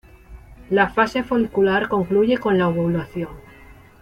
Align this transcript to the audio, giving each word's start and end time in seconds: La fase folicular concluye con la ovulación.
La 0.71 0.89
fase 0.89 1.21
folicular 1.21 1.87
concluye 1.87 2.39
con 2.39 2.57
la 2.57 2.67
ovulación. 2.69 3.29